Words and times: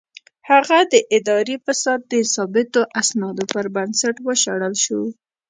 هغه 0.49 0.77
د 0.91 0.93
اداري 1.17 1.55
فساد 1.65 1.99
د 2.11 2.13
ثابتو 2.33 2.81
اسنادو 3.01 3.43
پر 3.53 3.65
بنسټ 3.75 4.15
وشړل 4.27 4.73
شو. 4.85 5.01